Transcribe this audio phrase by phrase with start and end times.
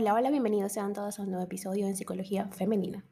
[0.00, 3.04] Hola, hola, bienvenidos sean todos a un nuevo episodio en Psicología Femenina.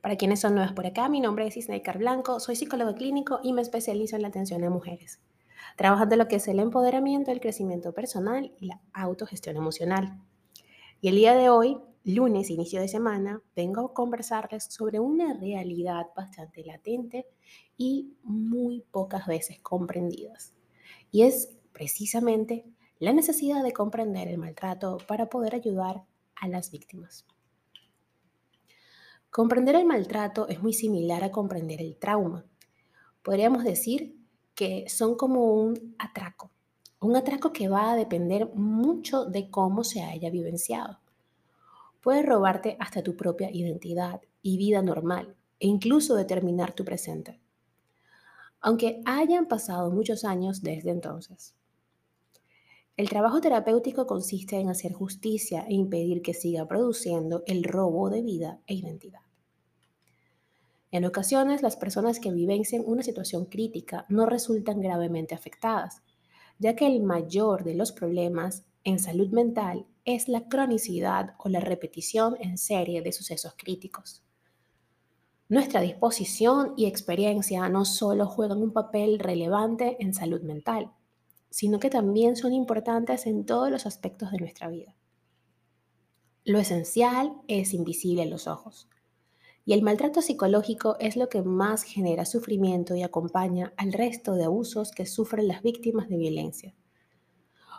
[0.00, 3.52] Para quienes son nuevos por acá, mi nombre es Isnaikar Blanco, soy psicólogo clínico y
[3.52, 5.18] me especializo en la atención a mujeres,
[5.76, 10.20] trabajando lo que es el empoderamiento, el crecimiento personal y la autogestión emocional.
[11.00, 16.06] Y el día de hoy, lunes, inicio de semana, vengo a conversarles sobre una realidad
[16.14, 17.26] bastante latente
[17.76, 20.54] y muy pocas veces comprendidas.
[21.10, 22.66] Y es precisamente
[23.00, 26.04] la necesidad de comprender el maltrato para poder ayudar
[26.40, 27.24] a las víctimas.
[29.30, 32.44] Comprender el maltrato es muy similar a comprender el trauma.
[33.22, 34.16] Podríamos decir
[34.56, 36.50] que son como un atraco,
[37.00, 40.98] un atraco que va a depender mucho de cómo se haya vivenciado.
[42.00, 47.38] Puede robarte hasta tu propia identidad y vida normal e incluso determinar tu presente,
[48.60, 51.54] aunque hayan pasado muchos años desde entonces.
[52.96, 58.22] El trabajo terapéutico consiste en hacer justicia e impedir que siga produciendo el robo de
[58.22, 59.20] vida e identidad.
[60.92, 66.02] En ocasiones, las personas que vivencian una situación crítica no resultan gravemente afectadas,
[66.58, 71.60] ya que el mayor de los problemas en salud mental es la cronicidad o la
[71.60, 74.24] repetición en serie de sucesos críticos.
[75.48, 80.92] Nuestra disposición y experiencia no solo juegan un papel relevante en salud mental,
[81.50, 84.94] sino que también son importantes en todos los aspectos de nuestra vida.
[86.44, 88.88] Lo esencial es invisible en los ojos.
[89.64, 94.44] Y el maltrato psicológico es lo que más genera sufrimiento y acompaña al resto de
[94.44, 96.74] abusos que sufren las víctimas de violencia.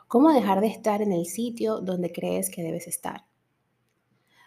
[0.07, 3.25] ¿Cómo dejar de estar en el sitio donde crees que debes estar?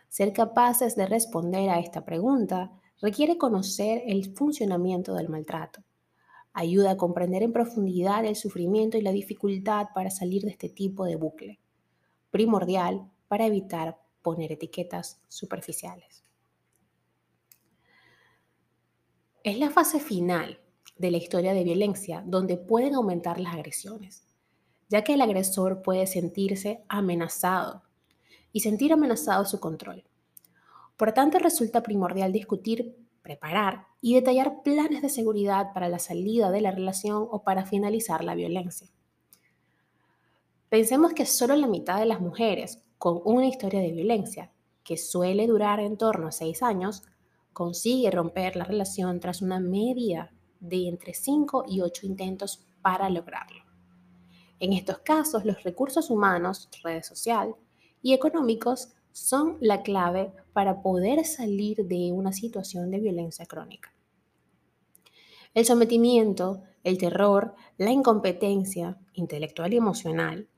[0.09, 5.83] Ser capaces de responder a esta pregunta requiere conocer el funcionamiento del maltrato
[6.55, 11.05] Ayuda a comprender en profundidad el sufrimiento y la dificultad para salir de este tipo
[11.05, 11.61] de bucle,
[12.31, 16.25] primordial para evitar poner etiquetas superficiales.
[19.43, 20.61] Es la fase final
[20.97, 24.25] de la historia de violencia donde pueden aumentar las agresiones,
[24.89, 27.83] ya que el agresor puede sentirse amenazado
[28.53, 30.05] y sentir amenazado su control.
[30.97, 36.61] Por tanto, resulta primordial discutir preparar y detallar planes de seguridad para la salida de
[36.61, 38.89] la relación o para finalizar la violencia.
[40.69, 44.53] Pensemos que solo la mitad de las mujeres con una historia de violencia,
[44.85, 47.03] que suele durar en torno a seis años,
[47.55, 50.31] consigue romper la relación tras una media
[50.61, 53.63] de entre 5 y 8 intentos para lograrlo.
[54.61, 57.55] En estos casos, los recursos humanos, redes social
[58.03, 63.95] y económicos son la clave para poder salir de una situación de violencia crónica.
[65.55, 70.49] El sometimiento, el terror, la incompetencia intelectual y emocional,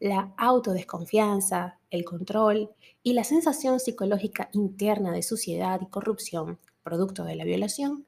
[0.00, 2.70] la autodesconfianza, el control
[3.02, 8.06] y la sensación psicológica interna de suciedad y corrupción, producto de la violación,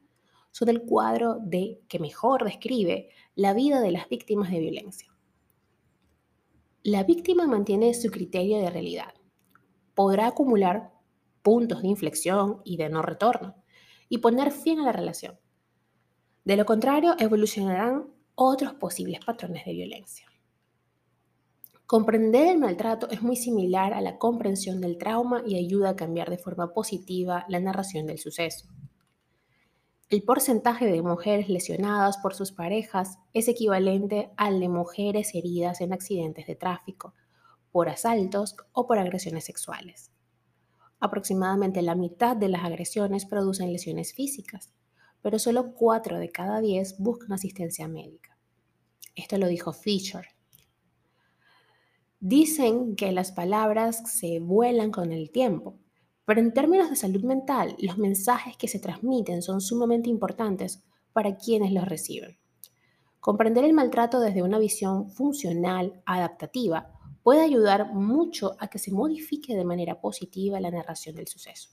[0.49, 5.13] son el cuadro de que mejor describe la vida de las víctimas de violencia.
[6.81, 9.13] La víctima mantiene su criterio de realidad
[10.01, 10.89] podrá acumular
[11.43, 13.53] puntos de inflexión y de no retorno
[14.09, 15.37] y poner fin a la relación.
[16.43, 20.25] De lo contrario, evolucionarán otros posibles patrones de violencia.
[21.85, 26.31] Comprender el maltrato es muy similar a la comprensión del trauma y ayuda a cambiar
[26.31, 28.69] de forma positiva la narración del suceso.
[30.09, 35.93] El porcentaje de mujeres lesionadas por sus parejas es equivalente al de mujeres heridas en
[35.93, 37.13] accidentes de tráfico,
[37.71, 40.11] por asaltos o por agresiones sexuales.
[40.99, 44.71] Aproximadamente la mitad de las agresiones producen lesiones físicas,
[45.21, 48.37] pero solo 4 de cada 10 buscan asistencia médica.
[49.15, 50.25] Esto lo dijo Fisher.
[52.19, 55.79] Dicen que las palabras se vuelan con el tiempo,
[56.25, 61.35] pero en términos de salud mental, los mensajes que se transmiten son sumamente importantes para
[61.35, 62.37] quienes los reciben.
[63.19, 69.55] Comprender el maltrato desde una visión funcional, adaptativa, puede ayudar mucho a que se modifique
[69.55, 71.69] de manera positiva la narración del suceso.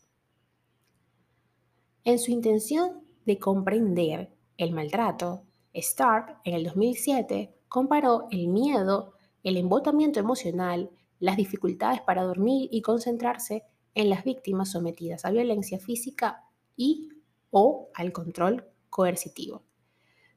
[2.04, 9.56] En su intención de comprender el maltrato, Stark en el 2007 comparó el miedo, el
[9.56, 10.90] embotamiento emocional,
[11.20, 13.64] las dificultades para dormir y concentrarse
[13.94, 16.44] en las víctimas sometidas a violencia física
[16.76, 17.10] y
[17.50, 19.64] o al control coercitivo,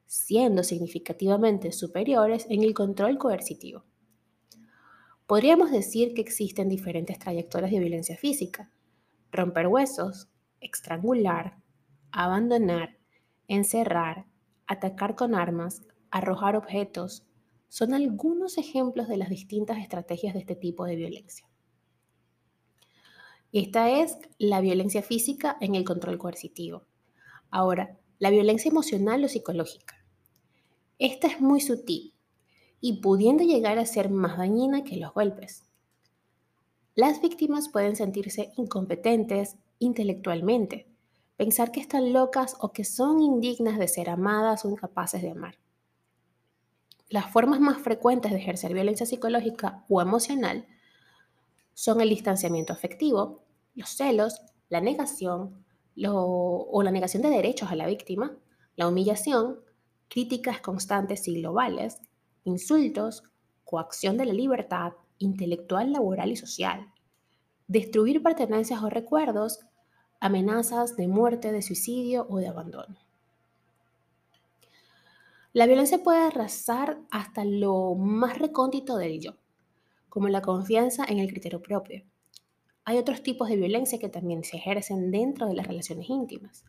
[0.06, 3.84] siendo significativamente superiores en el control coercitivo.
[5.26, 8.70] Podríamos decir que existen diferentes trayectorias de violencia física.
[9.30, 10.28] Romper huesos,
[10.60, 11.58] estrangular,
[12.10, 12.98] abandonar,
[13.48, 14.26] encerrar,
[14.66, 17.24] atacar con armas, arrojar objetos,
[17.68, 21.48] son algunos ejemplos de las distintas estrategias de este tipo de violencia.
[23.52, 26.84] Esta es la violencia física en el control coercitivo.
[27.50, 30.04] Ahora, la violencia emocional o psicológica.
[30.98, 32.11] Esta es muy sutil
[32.82, 35.64] y pudiendo llegar a ser más dañina que los golpes.
[36.94, 40.88] Las víctimas pueden sentirse incompetentes intelectualmente,
[41.36, 45.58] pensar que están locas o que son indignas de ser amadas o incapaces de amar.
[47.08, 50.66] Las formas más frecuentes de ejercer violencia psicológica o emocional
[51.74, 53.44] son el distanciamiento afectivo,
[53.74, 55.64] los celos, la negación
[56.04, 58.36] o la negación de derechos a la víctima,
[58.74, 59.60] la humillación,
[60.08, 62.00] críticas constantes y globales,
[62.44, 63.24] insultos,
[63.64, 66.92] coacción de la libertad intelectual, laboral y social,
[67.68, 69.60] destruir pertenencias o recuerdos,
[70.20, 72.96] amenazas de muerte, de suicidio o de abandono.
[75.54, 79.34] La violencia puede arrasar hasta lo más recóndito del yo,
[80.08, 82.04] como la confianza en el criterio propio.
[82.84, 86.64] Hay otros tipos de violencia que también se ejercen dentro de las relaciones íntimas.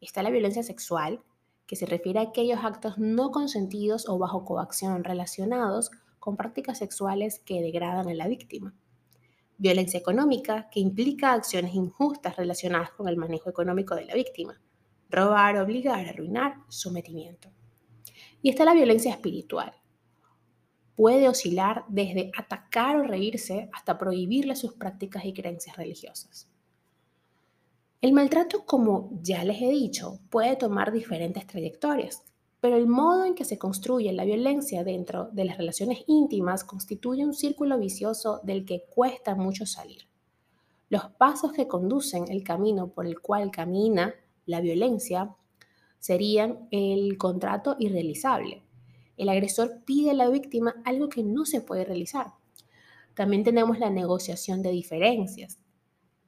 [0.00, 1.22] Está la violencia sexual,
[1.70, 7.38] que se refiere a aquellos actos no consentidos o bajo coacción relacionados con prácticas sexuales
[7.38, 8.74] que degradan a la víctima.
[9.56, 14.60] Violencia económica, que implica acciones injustas relacionadas con el manejo económico de la víctima.
[15.10, 17.52] Robar, obligar, arruinar, sometimiento.
[18.42, 19.72] Y está la violencia espiritual,
[20.96, 26.49] puede oscilar desde atacar o reírse hasta prohibirle sus prácticas y creencias religiosas.
[28.00, 32.24] El maltrato, como ya les he dicho, puede tomar diferentes trayectorias,
[32.60, 37.26] pero el modo en que se construye la violencia dentro de las relaciones íntimas constituye
[37.26, 40.08] un círculo vicioso del que cuesta mucho salir.
[40.88, 44.14] Los pasos que conducen el camino por el cual camina
[44.46, 45.36] la violencia
[45.98, 48.62] serían el contrato irrealizable,
[49.20, 52.28] el agresor pide a la víctima algo que no se puede realizar.
[53.12, 55.58] También tenemos la negociación de diferencias,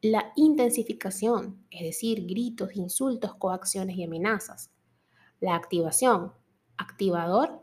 [0.02, 4.72] la intensificación, es decir, gritos, insultos, coacciones y amenazas.
[5.38, 6.32] La activación,
[6.76, 7.62] activador,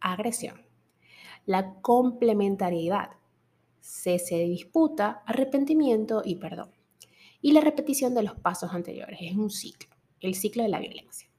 [0.00, 0.66] agresión.
[1.46, 3.10] La complementariedad,
[3.80, 6.72] cese de disputa, arrepentimiento y perdón.
[7.40, 11.30] Y la repetición de los pasos anteriores, es un ciclo, el ciclo de la violencia.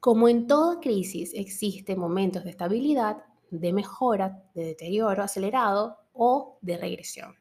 [0.00, 3.18] Como en toda crisis existen momentos de estabilidad,
[3.50, 7.36] de mejora, de deterioro acelerado o de regresión.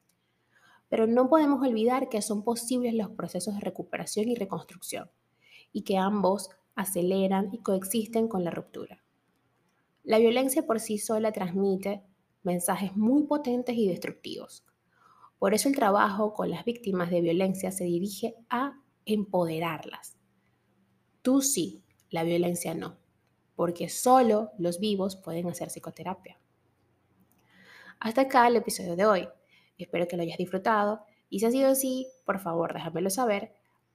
[0.90, 5.10] Pero no podemos olvidar que son posibles los procesos de recuperación y reconstrucción
[5.72, 9.04] y que ambos aceleran y coexisten con la ruptura.
[10.04, 12.04] La violencia por sí sola transmite
[12.44, 14.64] mensajes muy potentes y destructivos.
[15.40, 20.18] Por eso el trabajo con las víctimas de violencia se dirige a empoderarlas.
[21.22, 22.98] Tú sí, la violencia no,
[23.56, 26.40] porque solo los vivos pueden hacer psicoterapia.
[28.00, 29.28] Hasta acá el episodio de hoy.
[29.78, 33.52] Espero que lo hayas disfrutado y si ha sido así, por favor déjamelo saber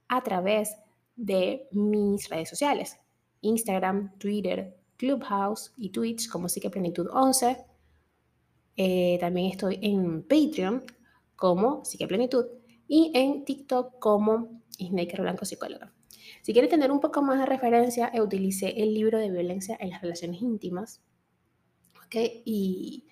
[0.07, 0.75] a través
[1.15, 2.97] de mis redes sociales,
[3.41, 7.57] Instagram, Twitter, Clubhouse y Twitch como Psiqueplenitud 11.
[8.77, 10.83] Eh, también estoy en Patreon
[11.35, 12.45] como Psiqueplenitud
[12.87, 15.93] y en TikTok como Snaker Blanco Psicóloga.
[16.41, 20.01] Si quieres tener un poco más de referencia, utilicé el libro de violencia en las
[20.01, 21.01] relaciones íntimas.
[21.97, 22.15] ¿ok?
[22.45, 23.05] Y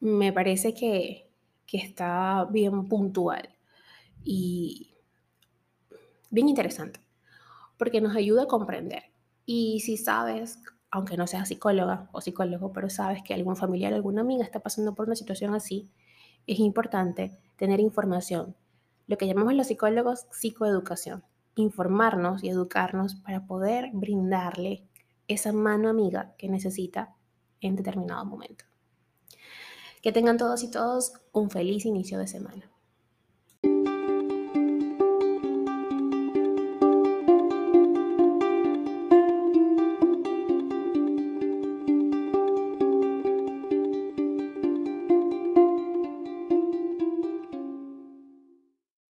[0.00, 1.27] me parece que,
[1.68, 3.48] que está bien puntual
[4.24, 4.96] y
[6.30, 6.98] bien interesante,
[7.76, 9.04] porque nos ayuda a comprender.
[9.46, 10.58] Y si sabes,
[10.90, 14.96] aunque no seas psicóloga o psicólogo, pero sabes que algún familiar, alguna amiga está pasando
[14.96, 15.92] por una situación así,
[16.48, 18.56] es importante tener información.
[19.06, 21.22] Lo que llamamos los psicólogos psicoeducación
[21.58, 24.86] informarnos y educarnos para poder brindarle
[25.26, 27.14] esa mano amiga que necesita
[27.60, 28.64] en determinado momento.
[30.02, 32.70] Que tengan todos y todos un feliz inicio de semana.